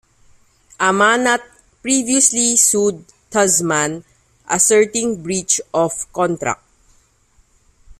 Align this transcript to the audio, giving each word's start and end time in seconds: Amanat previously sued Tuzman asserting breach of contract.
Amanat 0.79 1.41
previously 1.83 2.55
sued 2.57 3.05
Tuzman 3.29 4.03
asserting 4.49 5.21
breach 5.21 5.61
of 5.75 6.11
contract. 6.11 6.63